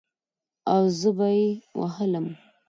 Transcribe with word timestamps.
او 0.71 0.81
زه 0.99 1.09
به 1.17 1.27
يې 1.37 1.47
ووهلم. 1.77 2.27